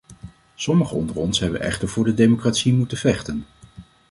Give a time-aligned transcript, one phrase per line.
[0.55, 3.45] Sommigen onder ons hebben echter voor de democratie moeten vechten.